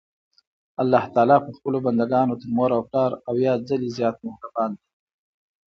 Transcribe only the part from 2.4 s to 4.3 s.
تر مور او پلار اويا ځلي زيات